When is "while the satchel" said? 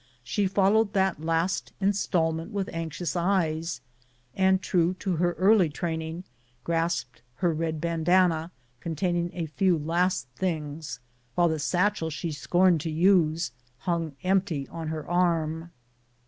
11.35-12.09